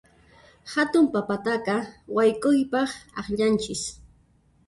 Hatun 0.73 1.05
papataqa 1.13 1.75
wayk'upaq 2.15 2.89
akllananchis. 3.19 3.83